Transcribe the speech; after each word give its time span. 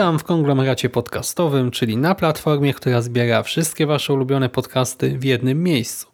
Witam 0.00 0.18
w 0.18 0.24
konglomeracie 0.24 0.90
podcastowym, 0.90 1.70
czyli 1.70 1.96
na 1.96 2.14
platformie, 2.14 2.74
która 2.74 3.02
zbiera 3.02 3.42
wszystkie 3.42 3.86
Wasze 3.86 4.12
ulubione 4.12 4.48
podcasty 4.48 5.18
w 5.18 5.24
jednym 5.24 5.62
miejscu. 5.62 6.06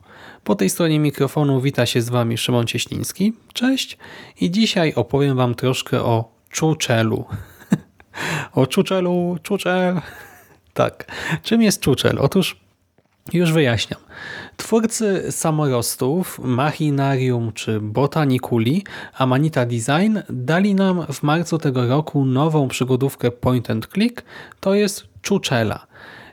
Po 0.44 0.54
tej 0.54 0.70
stronie 0.70 0.98
mikrofonu 1.00 1.60
wita 1.60 1.86
się 1.86 2.02
z 2.02 2.08
Wami 2.08 2.38
Szymon 2.38 2.66
Cieśliński. 2.66 3.32
Cześć 3.52 3.98
i 4.40 4.50
dzisiaj 4.50 4.94
opowiem 4.94 5.36
Wam 5.36 5.54
troszkę 5.54 6.02
o 6.02 6.32
czuczelu. 6.50 7.24
o 8.54 8.66
czuczelu, 8.66 9.36
czuczel. 9.42 10.00
Tak. 10.74 11.12
Czym 11.42 11.62
jest 11.62 11.80
czuczel? 11.80 12.18
Otóż 12.20 12.60
już 13.32 13.52
wyjaśniam. 13.52 14.00
Twórcy 14.56 15.32
samorostów 15.32 16.38
Machinarium 16.38 17.52
czy 17.52 17.80
Botaniculi 17.80 18.84
Amanita 19.18 19.66
Design 19.66 20.18
dali 20.30 20.74
nam 20.74 21.06
w 21.12 21.22
marcu 21.22 21.58
tego 21.58 21.88
roku 21.88 22.24
nową 22.24 22.68
przygodówkę 22.68 23.30
point 23.30 23.70
and 23.70 23.86
click, 23.86 24.22
to 24.60 24.74
jest 24.74 25.04
Czuczela. 25.22 25.86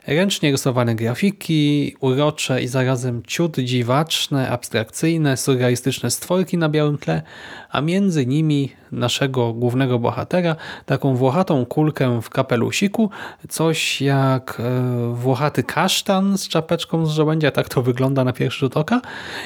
Ręcznie 0.06 0.50
rysowane 0.50 0.94
grafiki, 0.94 1.96
urocze 2.00 2.62
i 2.62 2.68
zarazem 2.68 3.22
ciut 3.26 3.56
dziwaczne, 3.58 4.50
abstrakcyjne, 4.50 5.36
surrealistyczne 5.36 6.10
stworki 6.10 6.58
na 6.58 6.68
białym 6.68 6.98
tle, 6.98 7.22
a 7.70 7.80
między 7.80 8.26
nimi 8.26 8.72
naszego 8.92 9.52
głównego 9.52 9.98
bohatera, 9.98 10.56
taką 10.86 11.16
włochatą 11.16 11.66
kulkę 11.66 12.22
w 12.22 12.30
kapelusiku, 12.30 13.10
coś 13.48 14.00
jak 14.00 14.60
e, 14.60 15.14
włochaty 15.14 15.62
kasztan 15.62 16.38
z 16.38 16.48
czapeczką 16.48 17.06
z 17.06 17.10
żołędzia, 17.10 17.50
tak 17.50 17.68
to 17.68 17.82
wygląda 17.82 18.24
na 18.24 18.32
pierwszy 18.32 18.60
rzut 18.60 18.76
oka. 18.76 19.00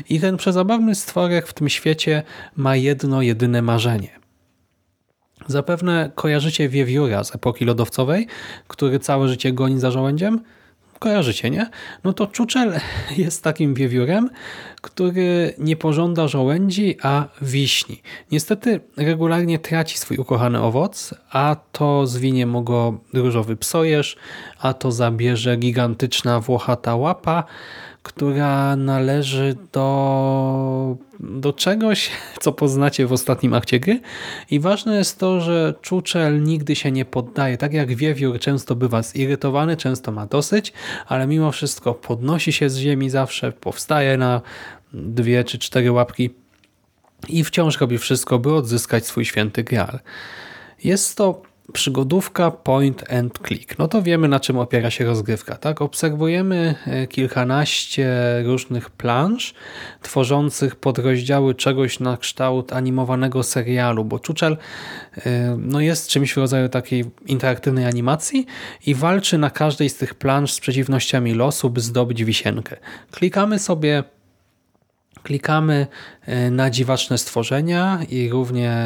I 0.08 0.20
ten 0.20 0.36
przezabawny 0.36 0.94
stworek 0.94 1.46
w 1.46 1.54
tym 1.54 1.68
świecie 1.68 2.22
ma 2.56 2.76
jedno 2.76 3.22
jedyne 3.22 3.62
marzenie– 3.62 4.18
Zapewne 5.46 6.10
kojarzycie 6.14 6.68
wiewióra 6.68 7.24
z 7.24 7.34
epoki 7.34 7.64
lodowcowej, 7.64 8.26
który 8.68 8.98
całe 8.98 9.28
życie 9.28 9.52
goni 9.52 9.80
za 9.80 9.90
żołędziem? 9.90 10.40
Kojarzycie, 10.98 11.50
nie? 11.50 11.70
No 12.04 12.12
to 12.12 12.26
Czuczel 12.26 12.80
jest 13.16 13.44
takim 13.44 13.74
wiewiórem, 13.74 14.30
który 14.80 15.54
nie 15.58 15.76
pożąda 15.76 16.28
żołędzi, 16.28 16.96
a 17.02 17.28
wiśni. 17.42 18.02
Niestety 18.32 18.80
regularnie 18.96 19.58
traci 19.58 19.98
swój 19.98 20.16
ukochany 20.16 20.62
owoc, 20.62 21.14
a 21.30 21.56
to 21.72 22.06
zwinie 22.06 22.46
mu 22.46 22.62
go 22.62 23.00
różowy 23.14 23.56
psojerz, 23.56 24.16
a 24.58 24.72
to 24.72 24.92
zabierze 24.92 25.56
gigantyczna 25.56 26.40
włochata 26.40 26.96
łapa, 26.96 27.44
która 28.08 28.76
należy 28.76 29.56
do, 29.72 30.96
do 31.20 31.52
czegoś, 31.52 32.10
co 32.42 32.52
poznacie 32.52 33.06
w 33.06 33.12
ostatnim 33.12 33.54
akcie 33.54 33.80
gry. 33.80 34.00
I 34.50 34.60
ważne 34.60 34.96
jest 34.96 35.18
to, 35.18 35.40
że 35.40 35.74
Czuczel 35.82 36.42
nigdy 36.42 36.76
się 36.76 36.92
nie 36.92 37.04
poddaje. 37.04 37.58
Tak 37.58 37.72
jak 37.72 37.94
wiewiór 37.94 38.38
często 38.38 38.76
bywa 38.76 39.02
zirytowany, 39.02 39.76
często 39.76 40.12
ma 40.12 40.26
dosyć, 40.26 40.72
ale 41.06 41.26
mimo 41.26 41.52
wszystko 41.52 41.94
podnosi 41.94 42.52
się 42.52 42.70
z 42.70 42.76
ziemi 42.76 43.10
zawsze, 43.10 43.52
powstaje 43.52 44.16
na 44.16 44.40
dwie 44.92 45.44
czy 45.44 45.58
cztery 45.58 45.92
łapki 45.92 46.30
i 47.28 47.44
wciąż 47.44 47.80
robi 47.80 47.98
wszystko, 47.98 48.38
by 48.38 48.54
odzyskać 48.54 49.06
swój 49.06 49.24
święty 49.24 49.64
graal. 49.64 49.98
Jest 50.84 51.16
to 51.16 51.42
przygodówka 51.72 52.50
point 52.50 53.12
and 53.12 53.38
click. 53.46 53.78
No 53.78 53.88
to 53.88 54.02
wiemy 54.02 54.28
na 54.28 54.40
czym 54.40 54.58
opiera 54.58 54.90
się 54.90 55.04
rozgrywka. 55.04 55.56
Tak? 55.56 55.82
Obserwujemy 55.82 56.74
e, 56.86 57.06
kilkanaście 57.06 58.08
różnych 58.44 58.90
planż 58.90 59.54
tworzących 60.02 60.76
podrozdziały 60.76 61.54
czegoś 61.54 62.00
na 62.00 62.16
kształt 62.16 62.72
animowanego 62.72 63.42
serialu, 63.42 64.04
bo 64.04 64.18
Czuczel 64.18 64.56
e, 65.16 65.56
no 65.58 65.80
jest 65.80 66.08
czymś 66.08 66.32
w 66.32 66.36
rodzaju 66.36 66.68
takiej 66.68 67.04
interaktywnej 67.26 67.86
animacji 67.86 68.46
i 68.86 68.94
walczy 68.94 69.38
na 69.38 69.50
każdej 69.50 69.88
z 69.88 69.96
tych 69.96 70.14
planż 70.14 70.52
z 70.52 70.60
przeciwnościami 70.60 71.34
losu, 71.34 71.70
by 71.70 71.80
zdobyć 71.80 72.24
wisienkę. 72.24 72.76
Klikamy 73.10 73.58
sobie 73.58 74.04
klikamy 75.22 75.86
e, 76.26 76.50
na 76.50 76.70
dziwaczne 76.70 77.18
stworzenia 77.18 77.98
i 78.10 78.28
równie 78.28 78.76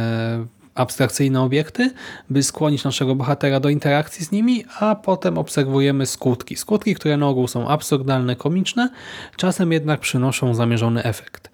abstrakcyjne 0.74 1.40
obiekty, 1.40 1.90
by 2.30 2.42
skłonić 2.42 2.84
naszego 2.84 3.14
bohatera 3.14 3.60
do 3.60 3.68
interakcji 3.68 4.24
z 4.24 4.32
nimi, 4.32 4.64
a 4.80 4.94
potem 4.94 5.38
obserwujemy 5.38 6.06
skutki. 6.06 6.56
Skutki, 6.56 6.94
które 6.94 7.16
na 7.16 7.28
ogół 7.28 7.48
są 7.48 7.68
absurdalne, 7.68 8.36
komiczne, 8.36 8.90
czasem 9.36 9.72
jednak 9.72 10.00
przynoszą 10.00 10.54
zamierzony 10.54 11.04
efekt. 11.04 11.50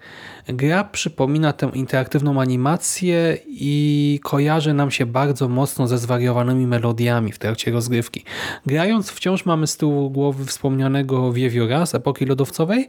Gra 0.53 0.83
przypomina 0.83 1.53
tę 1.53 1.71
interaktywną 1.73 2.41
animację 2.41 3.37
i 3.47 4.19
kojarzy 4.23 4.73
nam 4.73 4.91
się 4.91 5.05
bardzo 5.05 5.47
mocno 5.49 5.87
ze 5.87 5.97
zwariowanymi 5.97 6.67
melodiami 6.67 7.31
w 7.31 7.39
trakcie 7.39 7.71
rozgrywki. 7.71 8.23
Grając 8.65 9.09
wciąż 9.09 9.45
mamy 9.45 9.67
z 9.67 9.77
tyłu 9.77 10.09
głowy 10.09 10.45
wspomnianego 10.45 11.33
wiewióra 11.33 11.85
z 11.85 11.95
epoki 11.95 12.25
lodowcowej, 12.25 12.87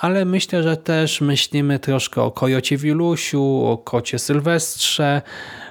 ale 0.00 0.24
myślę, 0.24 0.62
że 0.62 0.76
też 0.76 1.20
myślimy 1.20 1.78
troszkę 1.78 2.22
o 2.22 2.30
kojocie 2.30 2.76
Wilusiu, 2.76 3.66
o 3.66 3.78
kocie 3.78 4.18
Sylwestrze 4.18 5.22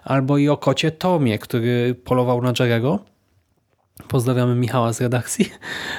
albo 0.04 0.38
i 0.38 0.50
o 0.50 0.58
kocie 0.58 0.92
Tomie, 0.92 1.40
który 1.40 1.96
polował 1.96 2.42
na 2.42 2.54
Jerego. 2.59 3.00
Pozdrawiamy 4.08 4.56
Michała 4.56 4.94
z 4.94 5.02
redakcji, 5.02 5.52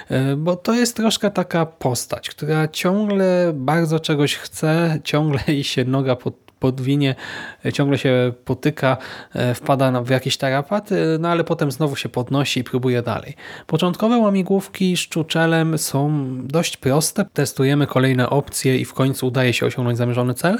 e, 0.09 0.37
bo 0.37 0.57
to 0.57 0.75
jest 0.75 0.97
troszkę 0.97 1.31
taka 1.31 1.67
postać, 1.67 2.31
która 2.31 2.69
ciągle 2.69 3.53
bardzo 3.55 4.01
czegoś 4.01 4.37
chce, 4.37 4.99
ciągle 5.05 5.41
jej 5.47 5.65
się 5.65 5.85
noga 5.85 6.17
pod 6.17 6.48
podwinie, 6.59 7.15
ciągle 7.73 7.99
się 7.99 8.33
potyka, 8.45 8.97
e, 9.35 9.55
wpada 9.55 10.03
w 10.03 10.11
jakieś 10.11 10.37
tarapaty, 10.37 11.17
no 11.21 11.29
ale 11.29 11.45
potem 11.45 11.73
znowu 11.73 11.97
się 11.97 12.09
podnosi 12.09 12.61
i 12.61 12.65
próbuje 12.65 13.03
dalej. 13.03 13.35
Początkowe 13.67 14.19
łamigłówki 14.19 14.97
z 14.97 15.01
czuczelem 15.01 15.79
są 15.79 16.29
dość 16.47 16.77
proste. 16.77 17.25
Testujemy 17.33 17.87
kolejne 17.87 18.31
opcje 18.31 18.79
i 18.79 18.85
w 18.85 18.95
końcu 18.95 19.27
udaje 19.27 19.53
się 19.53 19.67
osiągnąć 19.67 19.99
zamierzony 19.99 20.35
cel. 20.35 20.59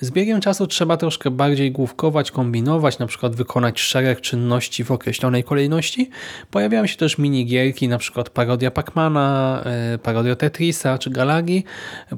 Z 0.00 0.10
biegiem 0.10 0.40
czasu 0.40 0.66
trzeba 0.66 0.96
troszkę 0.96 1.30
bardziej 1.30 1.72
główkować, 1.72 2.30
kombinować, 2.30 2.98
na 2.98 3.06
przykład 3.06 3.36
wykonać 3.36 3.80
szereg 3.80 4.20
czynności 4.20 4.84
w 4.84 4.90
określonej 4.90 5.44
kolejności. 5.44 6.10
Pojawiają 6.50 6.86
się 6.86 6.96
też 6.96 7.18
minigierki, 7.18 7.88
na 7.88 7.98
przykład 7.98 8.30
parodia 8.30 8.70
Pacmana, 8.70 9.62
e, 9.64 9.98
parodia 9.98 10.36
Tetrisa 10.36 10.98
czy 10.98 11.10
Galagi. 11.10 11.64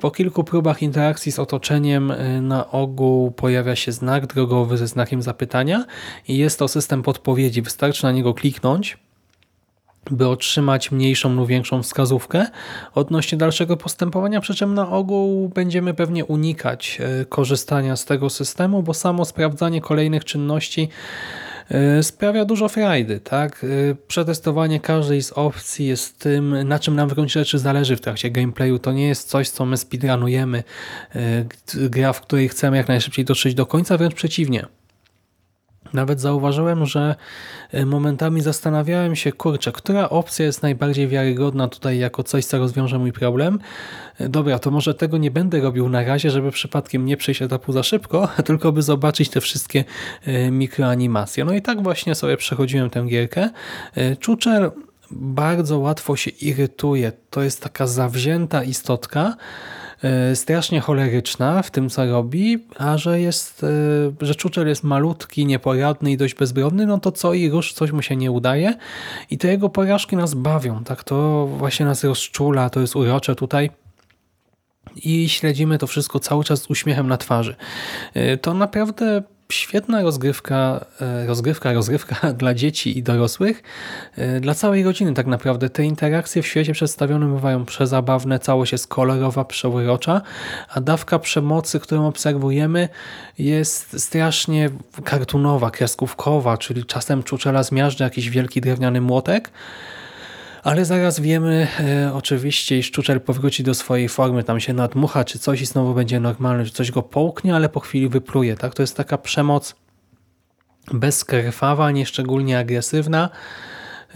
Po 0.00 0.10
kilku 0.10 0.44
próbach 0.44 0.82
interakcji 0.82 1.32
z 1.32 1.38
otoczeniem 1.38 2.10
e, 2.10 2.40
na 2.40 2.70
ogół 2.70 3.11
pojawia 3.36 3.76
się 3.76 3.92
znak 3.92 4.26
drogowy 4.26 4.76
ze 4.76 4.86
znakiem 4.86 5.22
zapytania 5.22 5.84
i 6.28 6.38
jest 6.38 6.58
to 6.58 6.68
system 6.68 7.02
podpowiedzi. 7.02 7.62
Wystarczy 7.62 8.04
na 8.04 8.12
niego 8.12 8.34
kliknąć, 8.34 8.98
by 10.10 10.28
otrzymać 10.28 10.90
mniejszą 10.90 11.34
lub 11.34 11.48
większą 11.48 11.82
wskazówkę 11.82 12.46
odnośnie 12.94 13.38
dalszego 13.38 13.76
postępowania, 13.76 14.40
przy 14.40 14.54
czym 14.54 14.74
na 14.74 14.90
ogół 14.90 15.48
będziemy 15.48 15.94
pewnie 15.94 16.24
unikać 16.24 16.98
e, 17.00 17.24
korzystania 17.24 17.96
z 17.96 18.04
tego 18.04 18.30
systemu, 18.30 18.82
bo 18.82 18.94
samo 18.94 19.24
sprawdzanie 19.24 19.80
kolejnych 19.80 20.24
czynności 20.24 20.88
sprawia 22.02 22.44
dużo 22.44 22.68
frajdy. 22.68 23.20
Tak? 23.20 23.64
E, 23.64 23.94
przetestowanie 24.06 24.80
każdej 24.80 25.22
z 25.22 25.32
opcji 25.32 25.86
jest 25.86 26.18
tym, 26.18 26.68
na 26.68 26.78
czym 26.78 26.96
nam 26.96 27.08
w 27.08 27.14
gruncie 27.14 27.40
rzeczy 27.40 27.58
zależy 27.58 27.96
w 27.96 28.00
trakcie 28.00 28.30
gameplayu. 28.30 28.78
To 28.78 28.92
nie 28.92 29.08
jest 29.08 29.28
coś, 29.28 29.48
co 29.48 29.66
my 29.66 29.76
speedrunujemy. 29.76 30.62
E, 31.14 31.44
gra, 31.74 32.12
w 32.12 32.20
której 32.20 32.48
chcemy 32.48 32.76
jak 32.76 32.88
najszybciej 32.88 33.24
dotrzeć 33.24 33.54
do 33.54 33.66
końca, 33.66 33.98
wręcz 33.98 34.14
przeciwnie. 34.14 34.66
Nawet 35.92 36.20
zauważyłem, 36.20 36.86
że 36.86 37.14
e, 37.72 37.86
momentami 37.86 38.40
zastanawiałem 38.40 39.16
się, 39.16 39.32
kurczę, 39.32 39.72
która 39.72 40.10
opcja 40.10 40.46
jest 40.46 40.62
najbardziej 40.62 41.08
wiarygodna 41.08 41.68
tutaj 41.68 41.98
jako 41.98 42.22
coś, 42.22 42.44
co 42.44 42.58
rozwiąże 42.58 42.98
mój 42.98 43.12
problem. 43.12 43.58
E, 44.18 44.28
dobra, 44.28 44.58
to 44.58 44.70
może 44.70 44.94
tego 44.94 45.18
nie 45.18 45.30
będę 45.30 45.60
robił 45.60 45.88
na 45.88 46.04
razie, 46.04 46.30
żeby 46.30 46.50
przypadkiem 46.50 47.04
nie 47.04 47.16
przejść 47.16 47.42
etapu 47.42 47.72
za 47.72 47.82
szybko, 47.82 48.28
tylko 48.46 48.72
by 48.72 48.82
zobaczyć 48.82 49.28
te 49.28 49.40
wszystkie 49.40 49.84
e, 50.24 50.50
mikroanimacje. 50.50 51.44
No 51.44 51.52
i 51.52 51.62
tak 51.62 51.82
właśnie 51.82 52.14
sobie 52.14 52.36
przechodziłem 52.36 52.90
tę 52.90 53.06
gierkę. 53.06 53.50
Czuczer 54.20 54.70
bardzo 55.10 55.78
łatwo 55.78 56.16
się 56.16 56.30
irytuje. 56.30 57.12
To 57.30 57.42
jest 57.42 57.62
taka 57.62 57.86
zawzięta 57.86 58.64
istotka, 58.64 59.36
strasznie 60.34 60.80
choleryczna 60.80 61.62
w 61.62 61.70
tym, 61.70 61.90
co 61.90 62.06
robi, 62.06 62.58
a 62.78 62.98
że 62.98 63.20
jest, 63.20 63.64
e, 64.20 64.26
że 64.26 64.34
Czuczel 64.34 64.68
jest 64.68 64.84
malutki, 64.84 65.46
nieporadny 65.46 66.12
i 66.12 66.16
dość 66.16 66.34
bezbronny, 66.34 66.86
no 66.86 66.98
to 66.98 67.12
co 67.12 67.34
i 67.34 67.50
rusz 67.50 67.72
coś 67.72 67.92
mu 67.92 68.02
się 68.02 68.16
nie 68.16 68.30
udaje 68.30 68.74
i 69.30 69.38
te 69.38 69.48
jego 69.48 69.68
porażki 69.68 70.16
nas 70.16 70.34
bawią, 70.34 70.84
tak? 70.84 71.04
To 71.04 71.46
właśnie 71.46 71.86
nas 71.86 72.04
rozczula, 72.04 72.70
to 72.70 72.80
jest 72.80 72.96
urocze 72.96 73.34
tutaj 73.34 73.70
i 74.96 75.28
śledzimy 75.28 75.78
to 75.78 75.86
wszystko 75.86 76.20
cały 76.20 76.44
czas 76.44 76.62
z 76.62 76.70
uśmiechem 76.70 77.08
na 77.08 77.16
twarzy. 77.16 77.56
E, 78.14 78.36
to 78.36 78.54
naprawdę 78.54 79.22
świetna 79.54 80.02
rozgrywka, 80.02 80.84
e, 81.00 81.26
rozgrywka, 81.26 81.72
rozgrywka 81.72 82.32
dla 82.42 82.54
dzieci 82.54 82.98
i 82.98 83.02
dorosłych, 83.02 83.62
e, 84.16 84.40
dla 84.40 84.54
całej 84.54 84.84
rodziny 84.84 85.14
tak 85.14 85.26
naprawdę. 85.26 85.70
Te 85.70 85.84
interakcje 85.84 86.42
w 86.42 86.46
świecie 86.46 86.72
przedstawionym 86.72 87.34
bywają 87.34 87.64
przezabawne, 87.64 88.38
całość 88.38 88.72
jest 88.72 88.86
kolorowa, 88.88 89.44
przeurocza, 89.44 90.22
a 90.74 90.80
dawka 90.80 91.18
przemocy, 91.18 91.80
którą 91.80 92.06
obserwujemy 92.06 92.88
jest 93.38 94.00
strasznie 94.00 94.70
kartunowa, 95.04 95.70
kreskówkowa, 95.70 96.58
czyli 96.58 96.84
czasem 96.84 97.22
czuczela 97.22 97.62
zmiażdża 97.62 98.04
jakiś 98.04 98.30
wielki 98.30 98.60
drewniany 98.60 99.00
młotek, 99.00 99.50
ale 100.62 100.84
zaraz 100.84 101.20
wiemy 101.20 101.68
e, 101.80 102.14
oczywiście, 102.14 102.78
iż 102.78 102.90
Czuczel 102.90 103.20
powróci 103.20 103.62
do 103.62 103.74
swojej 103.74 104.08
formy, 104.08 104.44
tam 104.44 104.60
się 104.60 104.72
nadmucha 104.72 105.24
czy 105.24 105.38
coś 105.38 105.60
i 105.60 105.66
znowu 105.66 105.94
będzie 105.94 106.20
normalne, 106.20 106.64
że 106.64 106.70
coś 106.70 106.90
go 106.90 107.02
połknie, 107.02 107.54
ale 107.54 107.68
po 107.68 107.80
chwili 107.80 108.08
wypluje. 108.08 108.56
Tak? 108.56 108.74
To 108.74 108.82
jest 108.82 108.96
taka 108.96 109.18
przemoc 109.18 109.74
bezkrwawa, 110.92 111.90
nieszczególnie 111.90 112.58
agresywna 112.58 113.30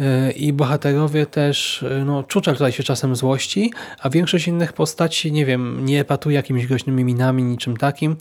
e, 0.00 0.30
i 0.30 0.52
bohaterowie 0.52 1.26
też, 1.26 1.82
e, 1.82 2.04
no 2.04 2.22
Czuczel 2.22 2.54
tutaj 2.54 2.72
się 2.72 2.82
czasem 2.82 3.16
złości, 3.16 3.72
a 4.02 4.10
większość 4.10 4.48
innych 4.48 4.72
postaci, 4.72 5.32
nie 5.32 5.46
wiem, 5.46 5.86
nie 5.86 6.00
epatuje 6.00 6.36
jakimiś 6.36 6.66
groźnymi 6.66 7.04
minami, 7.04 7.42
niczym 7.42 7.76
takim. 7.76 8.16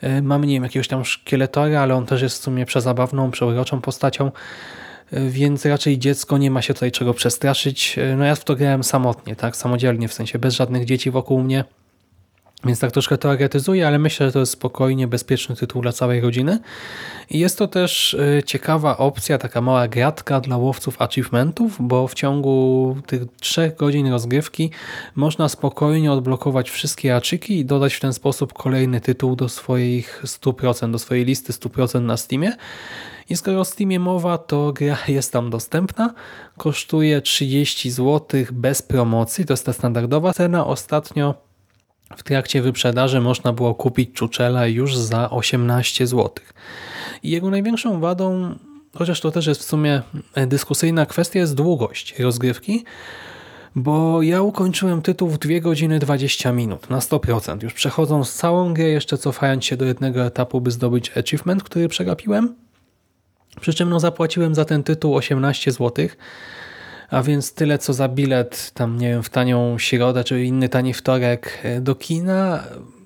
E, 0.00 0.22
Mamy, 0.22 0.46
nie 0.46 0.54
wiem, 0.54 0.62
jakiegoś 0.62 0.88
tam 0.88 1.04
szkieletora, 1.04 1.80
ale 1.80 1.94
on 1.94 2.06
też 2.06 2.22
jest 2.22 2.40
w 2.40 2.42
sumie 2.42 2.66
przezabawną, 2.66 3.30
przeuroczą 3.30 3.80
postacią 3.80 4.30
więc 5.28 5.66
raczej 5.66 5.98
dziecko 5.98 6.38
nie 6.38 6.50
ma 6.50 6.62
się 6.62 6.74
tutaj 6.74 6.92
czego 6.92 7.14
przestraszyć. 7.14 7.96
No 8.16 8.24
ja 8.24 8.34
w 8.34 8.44
to 8.44 8.56
grałem 8.56 8.84
samotnie, 8.84 9.36
tak, 9.36 9.56
samodzielnie, 9.56 10.08
w 10.08 10.14
sensie 10.14 10.38
bez 10.38 10.54
żadnych 10.54 10.84
dzieci 10.84 11.10
wokół 11.10 11.42
mnie, 11.42 11.64
więc 12.64 12.80
tak 12.80 12.92
troszkę 12.92 13.18
teoretyzuję, 13.18 13.86
ale 13.86 13.98
myślę, 13.98 14.26
że 14.26 14.32
to 14.32 14.40
jest 14.40 14.52
spokojnie 14.52 15.08
bezpieczny 15.08 15.56
tytuł 15.56 15.82
dla 15.82 15.92
całej 15.92 16.20
rodziny. 16.20 16.58
I 17.30 17.38
jest 17.38 17.58
to 17.58 17.68
też 17.68 18.14
e, 18.14 18.42
ciekawa 18.42 18.96
opcja, 18.96 19.38
taka 19.38 19.60
mała 19.60 19.88
gratka 19.88 20.40
dla 20.40 20.56
łowców 20.56 21.02
achievementów, 21.02 21.76
bo 21.80 22.08
w 22.08 22.14
ciągu 22.14 22.96
tych 23.06 23.22
trzech 23.40 23.76
godzin 23.76 24.10
rozgrywki 24.10 24.70
można 25.14 25.48
spokojnie 25.48 26.12
odblokować 26.12 26.70
wszystkie 26.70 27.16
aczyki 27.16 27.58
i 27.58 27.64
dodać 27.64 27.94
w 27.94 28.00
ten 28.00 28.12
sposób 28.12 28.52
kolejny 28.52 29.00
tytuł 29.00 29.36
do 29.36 29.48
swoich 29.48 30.22
100%, 30.24 30.90
do 30.90 30.98
swojej 30.98 31.24
listy 31.24 31.52
100% 31.52 32.00
na 32.00 32.16
Steamie. 32.16 32.52
I 33.30 33.36
skoro 33.36 33.60
o 33.60 33.64
Steamie 33.64 34.00
mowa, 34.00 34.38
to 34.38 34.72
gra 34.72 34.98
jest 35.08 35.32
tam 35.32 35.50
dostępna. 35.50 36.14
Kosztuje 36.56 37.20
30 37.20 37.90
zł 37.90 38.40
bez 38.52 38.82
promocji, 38.82 39.44
to 39.44 39.52
jest 39.52 39.66
ta 39.66 39.72
standardowa 39.72 40.32
cena. 40.32 40.66
Ostatnio 40.66 41.34
w 42.16 42.22
trakcie 42.22 42.62
wyprzedaży 42.62 43.20
można 43.20 43.52
było 43.52 43.74
kupić 43.74 44.12
Czuczela 44.12 44.66
już 44.66 44.96
za 44.96 45.30
18 45.30 46.06
zł. 46.06 46.30
I 47.22 47.30
jego 47.30 47.50
największą 47.50 48.00
wadą, 48.00 48.54
chociaż 48.94 49.20
to 49.20 49.30
też 49.30 49.46
jest 49.46 49.60
w 49.60 49.64
sumie 49.64 50.02
dyskusyjna 50.46 51.06
kwestia, 51.06 51.38
jest 51.38 51.54
długość 51.54 52.18
rozgrywki, 52.18 52.84
bo 53.76 54.22
ja 54.22 54.42
ukończyłem 54.42 55.02
tytuł 55.02 55.28
w 55.28 55.38
2 55.38 55.60
godziny 55.60 55.98
20 55.98 56.52
minut 56.52 56.90
na 56.90 56.98
100%. 56.98 57.62
Już 57.62 57.74
przechodząc 57.74 58.34
całą 58.34 58.74
grę, 58.74 58.84
jeszcze 58.84 59.18
cofając 59.18 59.64
się 59.64 59.76
do 59.76 59.84
jednego 59.84 60.24
etapu, 60.24 60.60
by 60.60 60.70
zdobyć 60.70 61.18
achievement, 61.18 61.62
który 61.62 61.88
przegapiłem. 61.88 62.54
Przy 63.60 63.74
czym 63.74 63.90
no, 63.90 64.00
zapłaciłem 64.00 64.54
za 64.54 64.64
ten 64.64 64.82
tytuł 64.82 65.14
18 65.16 65.72
zł, 65.72 66.08
a 67.10 67.22
więc 67.22 67.54
tyle 67.54 67.78
co 67.78 67.92
za 67.92 68.08
bilet 68.08 68.70
tam 68.74 68.98
nie 68.98 69.08
wiem 69.08 69.22
w 69.22 69.30
tanią 69.30 69.78
środę 69.78 70.24
czy 70.24 70.44
inny 70.44 70.68
tani 70.68 70.94
wtorek 70.94 71.58
e, 71.62 71.80
do 71.80 71.94
kina. 71.94 72.64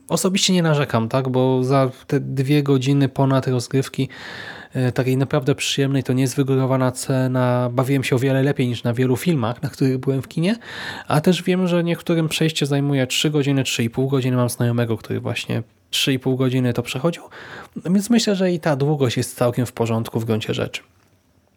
Osobiście 0.08 0.52
nie 0.52 0.62
narzekam, 0.62 1.08
tak, 1.08 1.28
bo 1.28 1.64
za 1.64 1.90
te 2.06 2.20
dwie 2.20 2.62
godziny 2.62 3.08
ponad 3.08 3.48
rozgrywki 3.48 4.08
e, 4.74 4.92
takiej 4.92 5.16
naprawdę 5.16 5.54
przyjemnej, 5.54 6.02
to 6.02 6.12
nie 6.12 6.22
jest 6.22 6.36
wygórowana 6.36 6.92
cena. 6.92 7.70
Bawiłem 7.72 8.04
się 8.04 8.16
o 8.16 8.18
wiele 8.18 8.42
lepiej 8.42 8.68
niż 8.68 8.84
na 8.84 8.94
wielu 8.94 9.16
filmach, 9.16 9.62
na 9.62 9.68
których 9.68 9.98
byłem 9.98 10.22
w 10.22 10.28
kinie, 10.28 10.56
a 11.08 11.20
też 11.20 11.42
wiem, 11.42 11.66
że 11.66 11.84
niektórym 11.84 12.28
przejście 12.28 12.66
zajmuje 12.66 13.06
3 13.06 13.30
godziny, 13.30 13.62
3,5 13.62 14.10
godziny. 14.10 14.36
Mam 14.36 14.48
znajomego, 14.48 14.96
który 14.96 15.20
właśnie 15.20 15.62
3,5 15.92 16.36
godziny 16.36 16.72
to 16.72 16.82
przechodził, 16.82 17.22
więc 17.76 18.10
myślę, 18.10 18.36
że 18.36 18.52
i 18.52 18.60
ta 18.60 18.76
długość 18.76 19.16
jest 19.16 19.36
całkiem 19.36 19.66
w 19.66 19.72
porządku 19.72 20.20
w 20.20 20.24
gruncie 20.24 20.54
rzeczy. 20.54 20.82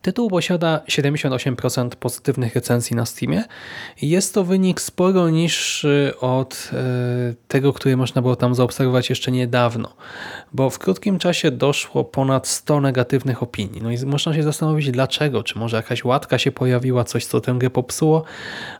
Tytuł 0.01 0.29
posiada 0.29 0.81
78% 0.87 1.89
pozytywnych 1.89 2.55
recenzji 2.55 2.95
na 2.95 3.05
Steamie 3.05 3.43
i 4.01 4.09
jest 4.09 4.33
to 4.33 4.43
wynik 4.43 4.81
sporo 4.81 5.29
niższy 5.29 6.13
od 6.19 6.69
e, 6.73 7.33
tego, 7.47 7.73
który 7.73 7.97
można 7.97 8.21
było 8.21 8.35
tam 8.35 8.55
zaobserwować 8.55 9.09
jeszcze 9.09 9.31
niedawno, 9.31 9.93
bo 10.53 10.69
w 10.69 10.79
krótkim 10.79 11.19
czasie 11.19 11.51
doszło 11.51 12.03
ponad 12.03 12.47
100 12.47 12.81
negatywnych 12.81 13.43
opinii. 13.43 13.81
No 13.81 13.91
i 13.91 14.05
można 14.05 14.33
się 14.33 14.43
zastanowić 14.43 14.91
dlaczego, 14.91 15.43
czy 15.43 15.59
może 15.59 15.77
jakaś 15.77 16.03
łatka 16.03 16.37
się 16.37 16.51
pojawiła, 16.51 17.03
coś 17.03 17.25
co 17.25 17.41
tę 17.41 17.53
grę 17.57 17.69
popsuło? 17.69 18.23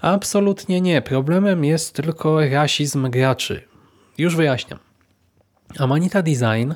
Absolutnie 0.02 0.82
nie. 0.82 1.02
Problemem 1.02 1.66
jest 1.66 1.96
tylko 1.96 2.50
rasizm 2.50 3.10
graczy. 3.10 3.62
Już 4.18 4.36
wyjaśniam. 4.36 4.91
Amanita 5.80 6.22
Design 6.22 6.74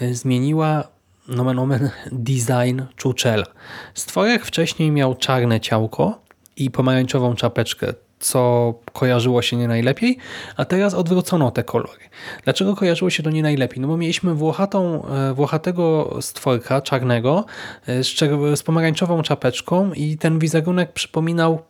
e, 0.00 0.14
zmieniła 0.14 0.88
nomen 1.28 1.58
omen 1.58 1.90
design 2.12 2.82
Czuczela. 2.96 3.46
Stworek 3.94 4.44
wcześniej 4.44 4.90
miał 4.90 5.14
czarne 5.14 5.60
ciałko 5.60 6.18
i 6.56 6.70
pomarańczową 6.70 7.34
czapeczkę, 7.34 7.94
co 8.18 8.74
kojarzyło 8.92 9.42
się 9.42 9.56
nie 9.56 9.68
najlepiej, 9.68 10.18
a 10.56 10.64
teraz 10.64 10.94
odwrócono 10.94 11.50
te 11.50 11.64
kolory. 11.64 12.00
Dlaczego 12.44 12.76
kojarzyło 12.76 13.10
się 13.10 13.22
to 13.22 13.30
nie 13.30 13.42
najlepiej? 13.42 13.80
No 13.80 13.88
bo 13.88 13.96
mieliśmy 13.96 14.34
włochatą, 14.34 15.06
e, 15.08 15.34
włochatego 15.34 16.16
stworka 16.20 16.80
czarnego 16.80 17.44
e, 17.86 18.04
z, 18.04 18.18
z 18.54 18.62
pomarańczową 18.62 19.22
czapeczką 19.22 19.92
i 19.92 20.18
ten 20.18 20.38
wizerunek 20.38 20.92
przypominał 20.92 21.62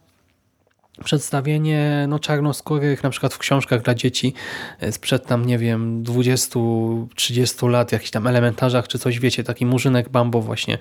przedstawienie 1.05 2.07
no, 2.09 2.19
czarnoskórych 2.19 3.03
na 3.03 3.11
przykład 3.11 3.35
w 3.35 3.39
książkach 3.39 3.83
dla 3.83 3.95
dzieci 3.95 4.35
e, 4.81 4.93
sprzed 4.93 5.27
tam, 5.27 5.47
nie 5.47 5.59
wiem, 5.59 6.05
20-30 6.05 7.69
lat, 7.69 7.93
jakichś 7.93 8.11
tam 8.11 8.27
elementarzach 8.27 8.89
czy 8.89 8.99
coś, 8.99 9.19
wiecie, 9.19 9.45
taki 9.45 9.67
murzynek 9.67 10.09
bambo 10.09 10.41
właśnie 10.41 10.75
e, 10.75 10.79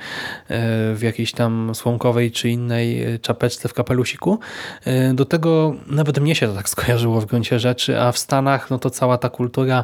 w 0.96 1.00
jakiejś 1.02 1.32
tam 1.32 1.76
słomkowej 1.76 2.32
czy 2.32 2.50
innej 2.50 3.04
e, 3.04 3.20
czapeczce 3.20 3.70
w 3.70 3.74
kapelusiku. 3.74 4.40
Do 5.14 5.26
tego 5.26 5.76
nawet 5.88 6.20
mnie 6.20 6.36
się 6.36 6.48
to 6.48 6.54
tak 6.54 6.70
skojarzyło 6.76 7.22
w 7.22 7.26
gruncie 7.26 7.60
rzeczy, 7.60 8.00
a 8.00 8.12
w 8.12 8.18
Stanach 8.18 8.70
no 8.70 8.80
to 8.80 8.90
cała 8.90 9.18
ta 9.18 9.30
kultura 9.30 9.84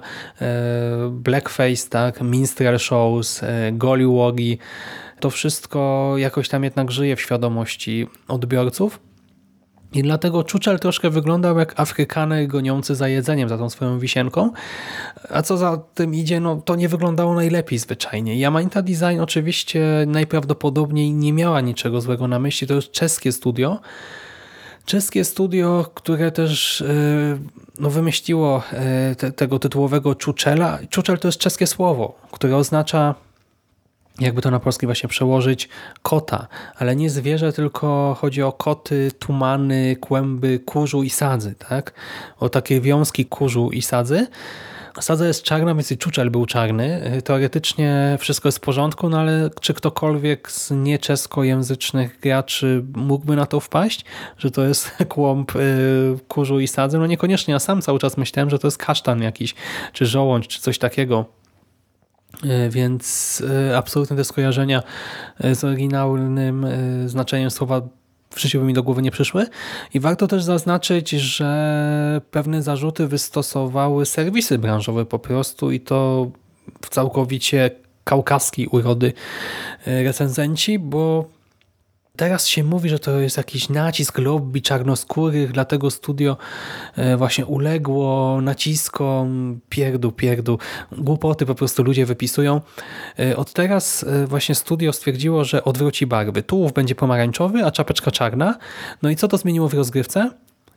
blackface, 1.10 1.90
tak, 1.90 2.22
minstrel 2.22 2.80
shows, 2.80 3.42
gollywoggy, 3.72 4.58
to 5.20 5.30
wszystko 5.30 6.14
jakoś 6.18 6.50
tam 6.50 6.64
jednak 6.64 6.92
żyje 6.92 7.16
w 7.16 7.22
świadomości 7.22 8.08
odbiorców. 8.28 9.00
I 9.94 10.02
dlatego 10.02 10.44
Czuczel 10.44 10.80
troszkę 10.80 11.10
wyglądał 11.10 11.60
jak 11.60 11.80
Afrykaner 11.80 12.48
goniący 12.48 12.96
za 12.96 13.08
jedzeniem, 13.08 13.50
za 13.50 13.58
tą 13.58 13.70
swoją 13.70 14.00
wisienką. 14.00 14.52
A 15.30 15.42
co 15.42 15.58
za 15.58 15.78
tym 15.78 16.16
idzie, 16.16 16.40
no 16.40 16.62
to 16.66 16.76
nie 16.76 16.90
wyglądało 16.90 17.34
najlepiej 17.34 17.80
zwyczajnie. 17.80 18.48
Yamaita 18.48 18.82
Design 18.82 19.20
oczywiście 19.22 19.82
najprawdopodobniej 20.08 21.14
nie 21.14 21.34
miała 21.34 21.62
niczego 21.62 22.02
złego 22.02 22.28
na 22.28 22.40
myśli. 22.40 22.68
To 22.68 22.74
jest 22.74 22.92
czeskie 22.92 23.32
studio. 23.32 23.80
Czeskie 24.86 25.24
studio, 25.24 25.92
które 25.94 26.32
też 26.32 26.82
e, 26.82 26.86
no, 27.80 27.90
wymyśliło 27.90 28.64
e, 28.74 29.16
te, 29.16 29.32
tego 29.32 29.60
tytułowego 29.60 30.16
Czuczela. 30.16 30.80
Czuczel 30.90 31.20
to 31.20 31.28
jest 31.28 31.38
czeskie 31.38 31.68
słowo, 31.68 32.20
które 32.32 32.58
oznacza 32.58 33.16
jakby 34.20 34.42
to 34.42 34.52
na 34.52 34.60
polski 34.60 34.86
właśnie 34.86 35.10
przełożyć, 35.10 35.70
kota, 36.02 36.48
ale 36.76 36.96
nie 36.96 37.10
zwierzę, 37.10 37.54
tylko 37.54 38.18
chodzi 38.20 38.44
o 38.44 38.52
koty, 38.52 39.12
tumany, 39.20 39.96
kłęby, 39.96 40.60
kurzu 40.60 41.04
i 41.04 41.10
sadzy, 41.10 41.56
tak? 41.70 41.94
O 42.40 42.50
takie 42.50 42.82
wiązki 42.82 43.26
kurzu 43.26 43.72
i 43.72 43.82
sadzy. 43.82 44.28
Sadza 45.00 45.28
jest 45.28 45.44
czarna, 45.44 45.76
więc 45.76 45.92
i 45.92 45.98
czuczel 45.98 46.32
był 46.32 46.46
czarny. 46.46 47.02
Teoretycznie 47.24 48.18
wszystko 48.20 48.48
jest 48.48 48.58
w 48.58 48.62
porządku, 48.62 49.10
no 49.10 49.20
ale 49.20 49.50
czy 49.62 49.74
ktokolwiek 49.74 50.52
z 50.52 50.72
nieczeskojęzycznych 50.72 52.20
graczy 52.20 52.86
mógłby 52.96 53.36
na 53.36 53.46
to 53.46 53.60
wpaść, 53.60 54.06
że 54.38 54.52
to 54.52 54.64
jest 54.64 54.92
kłąb 55.10 55.56
y, 55.56 56.20
kurzu 56.28 56.60
i 56.60 56.68
sadzy? 56.68 56.98
No 56.98 57.08
niekoniecznie, 57.08 57.52
ja 57.52 57.60
sam 57.60 57.82
cały 57.82 58.00
czas 58.00 58.18
myślałem, 58.18 58.50
że 58.50 58.60
to 58.60 58.68
jest 58.68 58.78
kasztan 58.78 59.22
jakiś, 59.22 59.56
czy 59.94 60.06
żołądź, 60.06 60.48
czy 60.48 60.62
coś 60.62 60.78
takiego 60.78 61.37
więc 62.70 63.44
e, 63.70 63.78
absolutnie 63.78 64.18
te 64.18 64.24
skojarzenia 64.24 64.84
e, 65.40 65.56
z 65.56 65.64
oryginalnym 65.64 66.66
znaczeniem 67.06 67.52
słowa 67.52 67.82
w 68.30 68.40
życiu 68.40 68.60
by 68.60 68.66
mi 68.66 68.74
do 68.74 68.84
głowy 68.84 69.02
nie 69.02 69.12
przyszły. 69.12 69.46
I 69.94 70.00
warto 70.00 70.28
też 70.28 70.44
zaznaczyć, 70.44 71.10
że 71.10 72.22
pewne 72.32 72.64
zarzuty 72.64 73.08
wystosowały 73.08 74.06
serwisy 74.06 74.58
branżowe 74.58 75.06
po 75.06 75.20
prostu 75.20 75.72
i 75.72 75.80
to 75.80 76.28
w 76.82 76.90
całkowicie 76.90 77.72
kaukaskiej 78.04 78.68
urody 78.68 79.14
e, 79.88 80.04
recenzenci, 80.04 80.80
bo 80.80 81.37
Teraz 82.18 82.48
się 82.48 82.64
mówi, 82.64 82.90
że 82.90 83.00
to 83.00 83.20
jest 83.20 83.38
jakiś 83.38 83.70
nacisk 83.70 84.18
lobby 84.18 84.62
czarnoskórych, 84.62 85.52
dlatego 85.52 85.92
studio 85.92 86.38
e, 86.96 87.18
właśnie 87.18 87.46
uległo 87.46 88.40
naciskom, 88.42 89.60
pierdu, 89.70 90.12
pierdu, 90.12 90.60
głupoty 90.92 91.46
po 91.46 91.56
prostu 91.56 91.84
ludzie 91.84 92.06
wypisują. 92.06 92.62
E, 93.20 93.38
Od 93.38 93.54
teraz 93.54 94.04
e, 94.04 94.28
właśnie 94.28 94.56
studio 94.56 94.94
stwierdziło, 94.94 95.44
że 95.44 95.64
odwróci 95.64 96.08
barwy. 96.08 96.44
Tułów 96.44 96.74
będzie 96.74 96.96
pomarańczowy, 96.96 97.66
a 97.66 97.72
czapeczka 97.72 98.12
czarna. 98.12 98.58
No 99.02 99.10
i 99.10 99.16
co 99.16 99.28
to 99.28 99.38
zmieniło 99.38 99.70
w 99.70 99.74
rozgrywce? 99.74 100.30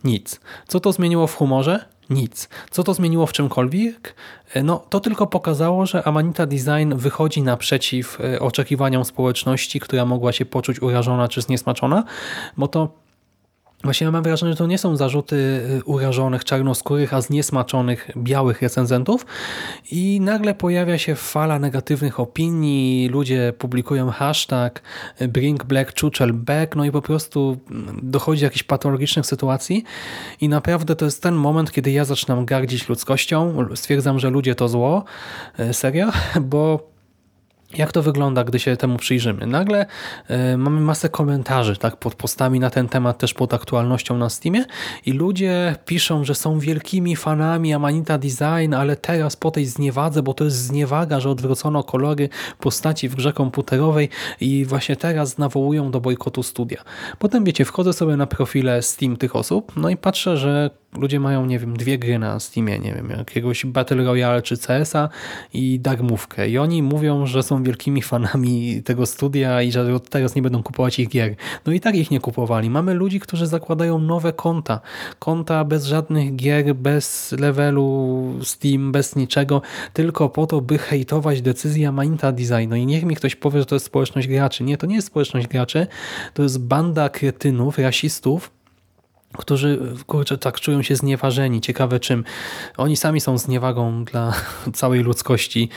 Nic. 0.04 0.40
Co 0.68 0.80
to 0.80 0.92
zmieniło 0.92 1.26
w 1.26 1.34
humorze? 1.34 1.84
Nic. 2.10 2.48
Co 2.70 2.84
to 2.84 2.94
zmieniło 2.94 3.26
w 3.26 3.32
czymkolwiek? 3.32 4.14
E, 4.54 4.62
No, 4.62 4.84
to 4.90 5.00
tylko 5.00 5.26
pokazało, 5.26 5.86
że 5.86 6.04
Amanita 6.04 6.46
Design 6.46 6.94
wychodzi 6.94 7.42
naprzeciw 7.42 8.18
e, 8.20 8.40
oczekiwaniom 8.40 9.04
społeczności, 9.04 9.80
która 9.80 10.04
mogła 10.04 10.32
się 10.32 10.44
poczuć 10.44 10.82
urażona 10.82 11.28
czy 11.28 11.42
zniesmaczona, 11.42 12.04
bo 12.56 12.68
to 12.68 12.88
Właśnie 13.84 14.04
ja 14.04 14.10
mam 14.10 14.22
wrażenie, 14.22 14.52
że 14.52 14.58
to 14.58 14.66
nie 14.66 14.78
są 14.78 14.96
zarzuty 14.96 15.36
y, 15.36 15.84
urażonych, 15.84 16.44
czarnoskórych, 16.44 17.14
a 17.14 17.20
zniesmaczonych 17.20 18.10
białych 18.16 18.62
recenzentów. 18.62 19.26
I 19.90 20.20
nagle 20.20 20.54
pojawia 20.54 20.98
się 20.98 21.14
fala 21.14 21.58
negatywnych 21.58 22.20
opinii, 22.20 23.08
ludzie 23.08 23.52
publikują 23.58 24.10
hashtag 24.10 24.82
y, 25.20 25.28
bring 25.28 25.64
black 25.64 26.00
chuchel 26.00 26.32
back, 26.32 26.76
no 26.76 26.84
i 26.84 26.90
po 26.90 27.02
prostu 27.02 27.56
mm, 27.70 28.00
dochodzi 28.02 28.40
do 28.40 28.46
jakichś 28.46 28.62
patologicznych 28.62 29.26
sytuacji. 29.26 29.84
I 30.40 30.48
naprawdę 30.48 30.96
to 30.96 31.04
jest 31.04 31.22
ten 31.22 31.34
moment, 31.34 31.72
kiedy 31.72 31.90
ja 31.90 32.04
zaczynam 32.04 32.46
gardzić 32.46 32.88
ludzkością, 32.88 33.66
stwierdzam, 33.74 34.18
że 34.18 34.30
ludzie 34.30 34.54
to 34.54 34.68
zło, 34.68 35.04
y, 35.60 35.74
serio, 35.74 36.10
bo 36.40 36.90
jak 37.74 37.92
to 37.92 38.02
wygląda, 38.02 38.44
gdy 38.44 38.58
się 38.58 38.76
temu 38.76 38.96
przyjrzymy? 38.96 39.46
Nagle 39.46 39.86
y, 40.30 40.56
mamy 40.56 40.80
masę 40.80 41.08
komentarzy 41.08 41.76
tak, 41.76 41.96
pod 41.96 42.14
postami 42.14 42.60
na 42.60 42.70
ten 42.70 42.88
temat, 42.88 43.18
też 43.18 43.34
pod 43.34 43.54
aktualnością 43.54 44.18
na 44.18 44.28
Steamie 44.28 44.64
i 45.06 45.12
ludzie 45.12 45.76
piszą, 45.86 46.24
że 46.24 46.34
są 46.34 46.58
wielkimi 46.58 47.16
fanami 47.16 47.74
Amanita 47.74 48.18
Design, 48.18 48.74
ale 48.74 48.96
teraz 48.96 49.36
po 49.36 49.50
tej 49.50 49.66
zniewadze, 49.66 50.22
bo 50.22 50.34
to 50.34 50.44
jest 50.44 50.56
zniewaga, 50.56 51.20
że 51.20 51.30
odwrócono 51.30 51.82
kolory 51.82 52.28
postaci 52.60 53.08
w 53.08 53.14
grze 53.14 53.32
komputerowej 53.32 54.08
i 54.40 54.64
właśnie 54.64 54.96
teraz 54.96 55.38
nawołują 55.38 55.90
do 55.90 56.00
bojkotu 56.00 56.42
studia. 56.42 56.82
Potem 57.18 57.44
wiecie, 57.44 57.64
wchodzę 57.64 57.92
sobie 57.92 58.16
na 58.16 58.26
profile 58.26 58.82
Steam 58.82 59.16
tych 59.16 59.36
osób, 59.36 59.72
no 59.76 59.90
i 59.90 59.96
patrzę, 59.96 60.36
że 60.36 60.70
ludzie 60.98 61.20
mają, 61.20 61.46
nie 61.46 61.58
wiem, 61.58 61.76
dwie 61.76 61.98
gry 61.98 62.18
na 62.18 62.40
Steamie, 62.40 62.78
nie 62.78 62.94
wiem, 62.94 63.10
jakiegoś 63.10 63.66
Battle 63.66 64.04
Royale 64.04 64.42
czy 64.42 64.56
CS-a 64.56 65.08
i 65.54 65.80
darmówkę. 65.80 66.48
I 66.48 66.58
oni 66.58 66.82
mówią, 66.82 67.26
że 67.26 67.42
są 67.42 67.62
wielkimi 67.62 68.02
fanami 68.02 68.82
tego 68.82 69.06
studia 69.06 69.62
i 69.62 69.72
że 69.72 69.94
od 69.94 70.08
teraz 70.08 70.34
nie 70.34 70.42
będą 70.42 70.62
kupować 70.62 70.98
ich 70.98 71.08
gier. 71.08 71.34
No 71.66 71.72
i 71.72 71.80
tak 71.80 71.94
ich 71.94 72.10
nie 72.10 72.20
kupowali. 72.20 72.70
Mamy 72.70 72.94
ludzi, 72.94 73.20
którzy 73.20 73.46
zakładają 73.46 73.98
nowe 73.98 74.32
konta. 74.32 74.80
Konta 75.18 75.64
bez 75.64 75.84
żadnych 75.84 76.36
gier, 76.36 76.74
bez 76.74 77.32
levelu 77.32 78.20
Steam, 78.42 78.92
bez 78.92 79.16
niczego, 79.16 79.62
tylko 79.92 80.28
po 80.28 80.46
to, 80.46 80.60
by 80.60 80.78
hejtować 80.78 81.42
decyzję 81.42 81.88
Amanita 81.88 82.32
Design. 82.32 82.68
No 82.68 82.76
i 82.76 82.86
niech 82.86 83.04
mi 83.04 83.16
ktoś 83.16 83.36
powie, 83.36 83.60
że 83.60 83.66
to 83.66 83.74
jest 83.74 83.86
społeczność 83.86 84.28
graczy. 84.28 84.64
Nie, 84.64 84.76
to 84.76 84.86
nie 84.86 84.94
jest 84.94 85.06
społeczność 85.06 85.46
graczy, 85.46 85.86
to 86.34 86.42
jest 86.42 86.64
banda 86.64 87.08
kretynów, 87.08 87.78
rasistów, 87.78 88.59
którzy 89.32 89.94
kurczę, 90.06 90.38
tak 90.38 90.60
czują 90.60 90.82
się 90.82 90.96
znieważeni. 90.96 91.60
Ciekawe 91.60 92.00
czym. 92.00 92.24
Oni 92.76 92.96
sami 92.96 93.20
są 93.20 93.38
zniewagą 93.38 94.04
dla 94.04 94.32
całej 94.74 95.00
ludzkości. 95.02 95.68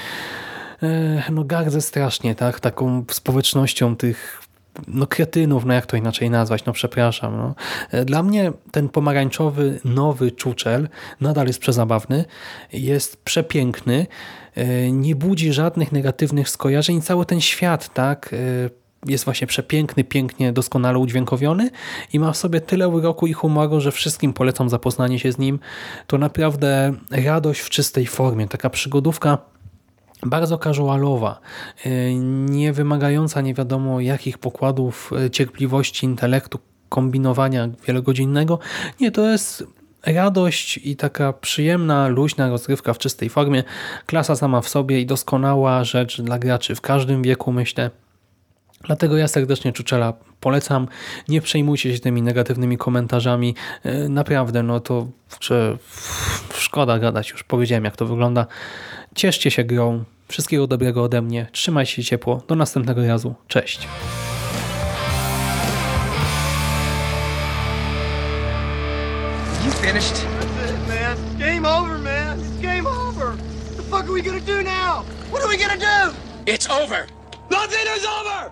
No 1.31 1.43
gardzę 1.43 1.81
strasznie, 1.81 2.35
tak? 2.35 2.59
Taką 2.59 3.05
społecznością 3.11 3.95
tych 3.95 4.43
no 4.87 5.07
kretynów, 5.07 5.65
no 5.65 5.73
jak 5.73 5.85
to 5.85 5.97
inaczej 5.97 6.29
nazwać, 6.29 6.65
no 6.65 6.73
przepraszam. 6.73 7.37
No. 7.37 7.55
E, 7.91 8.05
Dla 8.05 8.23
mnie 8.23 8.51
ten 8.71 8.89
pomarańczowy, 8.89 9.79
nowy 9.85 10.31
czuczel 10.31 10.89
nadal 11.21 11.47
jest 11.47 11.59
przezabawny, 11.59 12.25
jest 12.73 13.23
przepiękny, 13.23 14.07
e, 14.55 14.91
nie 14.91 15.15
budzi 15.15 15.53
żadnych 15.53 15.91
negatywnych 15.91 16.49
skojarzeń. 16.49 17.01
Cały 17.01 17.25
ten 17.25 17.41
świat, 17.41 17.93
tak, 17.93 18.33
e, 18.33 18.82
jest 19.05 19.25
właśnie 19.25 19.47
przepiękny, 19.47 20.03
pięknie, 20.03 20.53
doskonale 20.53 20.99
udźwiękowiony 20.99 21.69
i 22.13 22.19
ma 22.19 22.31
w 22.31 22.37
sobie 22.37 22.61
tyle 22.61 22.89
uroku 22.89 23.27
i 23.27 23.33
humoru, 23.33 23.81
że 23.81 23.91
wszystkim 23.91 24.33
polecam 24.33 24.69
zapoznanie 24.69 25.19
się 25.19 25.31
z 25.31 25.37
nim. 25.37 25.59
To 26.07 26.17
naprawdę 26.17 26.93
radość 27.11 27.61
w 27.61 27.69
czystej 27.69 28.05
formie, 28.05 28.47
taka 28.47 28.69
przygodówka 28.69 29.37
bardzo 30.25 30.57
casualowa, 30.57 31.39
y, 31.85 32.13
nie 32.49 32.73
wymagająca 32.73 33.41
nie 33.41 33.53
wiadomo 33.53 33.99
jakich 33.99 34.37
pokładów 34.37 35.11
y, 35.25 35.29
cierpliwości, 35.29 36.05
intelektu, 36.05 36.59
kombinowania 36.89 37.69
wielogodzinnego. 37.87 38.59
Nie, 38.99 39.11
to 39.11 39.29
jest 39.29 39.63
radość 40.05 40.79
i 40.83 40.95
taka 40.95 41.33
przyjemna, 41.33 42.07
luźna 42.07 42.49
rozgrywka 42.49 42.93
w 42.93 42.97
czystej 42.97 43.29
formie. 43.29 43.63
Klasa 44.05 44.35
sama 44.35 44.61
w 44.61 44.69
sobie 44.69 45.01
i 45.01 45.05
doskonała 45.05 45.83
rzecz 45.83 46.21
dla 46.21 46.39
graczy 46.39 46.75
w 46.75 46.81
każdym 46.81 47.23
wieku, 47.23 47.51
myślę. 47.51 47.91
Dlatego 48.83 49.17
ja 49.17 49.27
serdecznie 49.27 49.73
Czuczela 49.73 50.13
polecam. 50.39 50.87
Nie 51.27 51.41
przejmujcie 51.41 51.93
się 51.93 51.99
tymi 51.99 52.21
negatywnymi 52.21 52.77
komentarzami. 52.77 53.55
E, 53.83 54.09
Naprawdę, 54.09 54.63
no 54.63 54.79
to 54.79 55.07
że, 55.41 55.77
szkoda 56.57 56.99
gadać, 56.99 57.29
już 57.29 57.43
powiedziałem 57.43 57.83
jak 57.85 57.95
to 57.97 58.05
wygląda. 58.05 58.45
Cieszcie 59.15 59.51
się 59.51 59.63
grą. 59.63 60.03
Wszystkiego 60.27 60.67
dobrego 60.67 61.03
ode 61.03 61.21
mnie. 61.21 61.47
Trzymajcie 61.51 61.91
się 61.95 62.03
ciepło. 62.03 62.41
Do 62.47 62.55
następnego 62.55 63.07
razu. 63.07 63.35
Cześć. 63.47 63.87
You 69.65 69.71
finished? 69.71 70.15
That's 70.15 70.71
it, 70.71 70.87
man. 70.87 71.17
It's 71.17 71.35
game 71.39 71.65
over, 71.65 71.97
man. 71.99 72.39
It's 72.39 72.61
game 72.61 72.85
over. 72.87 73.27
What 73.35 73.77
the 73.77 73.83
fuck 73.83 74.05
are 74.07 74.11
we 74.13 74.21
gonna 74.21 74.39
do 74.41 74.61
now? 74.63 75.03
What 75.31 75.41
are 75.43 75.47
we 75.49 75.57
gonna 75.57 75.77
do? 75.77 76.13
It's 76.45 76.69
over. 76.69 77.07
Nothing 77.49 77.85
is 77.97 78.05
over! 78.05 78.51